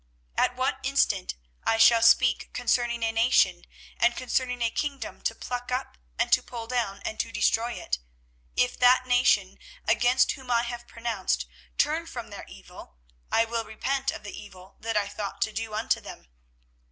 24:018:007 0.35 0.43
At 0.45 0.55
what 0.55 0.79
instant 0.81 1.35
I 1.63 1.77
shall 1.77 2.01
speak 2.01 2.51
concerning 2.53 3.03
a 3.03 3.11
nation, 3.11 3.65
and 3.99 4.15
concerning 4.17 4.63
a 4.63 4.71
kingdom, 4.71 5.21
to 5.21 5.35
pluck 5.35 5.71
up, 5.71 5.95
and 6.17 6.31
to 6.31 6.41
pull 6.41 6.65
down, 6.65 7.03
and 7.05 7.19
to 7.19 7.31
destroy 7.31 7.73
it; 7.73 7.99
24:018:008 8.57 8.65
If 8.65 8.79
that 8.79 9.05
nation, 9.05 9.59
against 9.87 10.31
whom 10.31 10.49
I 10.49 10.63
have 10.63 10.87
pronounced, 10.87 11.45
turn 11.77 12.07
from 12.07 12.31
their 12.31 12.45
evil, 12.47 12.97
I 13.31 13.45
will 13.45 13.63
repent 13.63 14.09
of 14.09 14.23
the 14.23 14.35
evil 14.35 14.75
that 14.79 14.97
I 14.97 15.07
thought 15.07 15.39
to 15.43 15.51
do 15.51 15.75
unto 15.75 16.01
them. 16.01 16.29